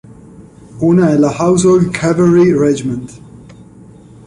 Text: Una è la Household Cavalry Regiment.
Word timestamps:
Una 0.87 1.11
è 1.11 1.17
la 1.19 1.29
Household 1.29 1.91
Cavalry 1.91 2.51
Regiment. 2.53 3.11